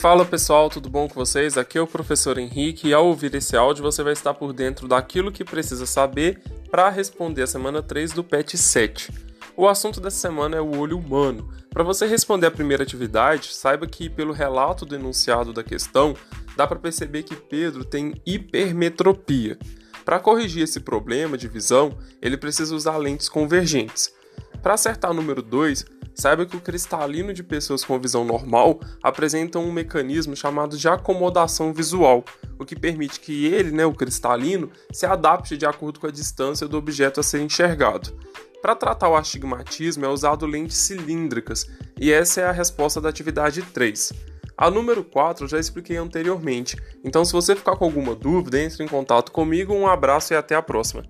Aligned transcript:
Fala 0.00 0.24
pessoal, 0.24 0.70
tudo 0.70 0.88
bom 0.88 1.06
com 1.06 1.14
vocês? 1.14 1.58
Aqui 1.58 1.76
é 1.76 1.80
o 1.82 1.86
professor 1.86 2.38
Henrique 2.38 2.88
e 2.88 2.94
ao 2.94 3.06
ouvir 3.06 3.34
esse 3.34 3.54
áudio 3.54 3.82
você 3.82 4.02
vai 4.02 4.14
estar 4.14 4.32
por 4.32 4.54
dentro 4.54 4.88
daquilo 4.88 5.30
que 5.30 5.44
precisa 5.44 5.84
saber 5.84 6.40
para 6.70 6.88
responder 6.88 7.42
a 7.42 7.46
semana 7.46 7.82
3 7.82 8.12
do 8.12 8.24
PET 8.24 8.56
7. 8.56 9.12
O 9.54 9.68
assunto 9.68 10.00
dessa 10.00 10.16
semana 10.16 10.56
é 10.56 10.60
o 10.60 10.78
olho 10.78 10.96
humano. 10.96 11.52
Para 11.68 11.84
você 11.84 12.06
responder 12.06 12.46
a 12.46 12.50
primeira 12.50 12.82
atividade, 12.82 13.52
saiba 13.52 13.86
que 13.86 14.08
pelo 14.08 14.32
relato 14.32 14.86
do 14.86 14.94
enunciado 14.94 15.52
da 15.52 15.62
questão, 15.62 16.16
dá 16.56 16.66
para 16.66 16.78
perceber 16.78 17.24
que 17.24 17.36
Pedro 17.36 17.84
tem 17.84 18.14
hipermetropia. 18.24 19.58
Para 20.02 20.18
corrigir 20.18 20.62
esse 20.62 20.80
problema 20.80 21.36
de 21.36 21.46
visão, 21.46 21.94
ele 22.22 22.38
precisa 22.38 22.74
usar 22.74 22.96
lentes 22.96 23.28
convergentes. 23.28 24.10
Para 24.62 24.72
acertar 24.72 25.10
o 25.10 25.14
número 25.14 25.42
2, 25.42 25.84
saiba 26.20 26.44
que 26.44 26.56
o 26.56 26.60
cristalino 26.60 27.32
de 27.32 27.42
pessoas 27.42 27.84
com 27.84 27.98
visão 27.98 28.24
normal 28.24 28.80
apresenta 29.02 29.58
um 29.58 29.72
mecanismo 29.72 30.36
chamado 30.36 30.76
de 30.76 30.86
acomodação 30.86 31.72
visual, 31.72 32.24
o 32.58 32.64
que 32.64 32.76
permite 32.78 33.18
que 33.18 33.46
ele, 33.46 33.70
né, 33.70 33.86
o 33.86 33.94
cristalino, 33.94 34.70
se 34.92 35.06
adapte 35.06 35.56
de 35.56 35.64
acordo 35.64 35.98
com 35.98 36.06
a 36.06 36.10
distância 36.10 36.68
do 36.68 36.76
objeto 36.76 37.20
a 37.20 37.22
ser 37.22 37.40
enxergado. 37.40 38.12
Para 38.60 38.76
tratar 38.76 39.08
o 39.08 39.16
astigmatismo 39.16 40.04
é 40.04 40.08
usado 40.08 40.44
lentes 40.44 40.76
cilíndricas, 40.76 41.66
e 41.98 42.12
essa 42.12 42.42
é 42.42 42.44
a 42.44 42.52
resposta 42.52 43.00
da 43.00 43.08
atividade 43.08 43.62
3. 43.62 44.12
A 44.56 44.70
número 44.70 45.02
4 45.02 45.44
eu 45.44 45.48
já 45.48 45.58
expliquei 45.58 45.96
anteriormente, 45.96 46.76
então 47.02 47.24
se 47.24 47.32
você 47.32 47.56
ficar 47.56 47.76
com 47.76 47.86
alguma 47.86 48.14
dúvida, 48.14 48.60
entre 48.60 48.84
em 48.84 48.88
contato 48.88 49.32
comigo, 49.32 49.72
um 49.72 49.86
abraço 49.86 50.34
e 50.34 50.36
até 50.36 50.54
a 50.54 50.60
próxima. 50.60 51.02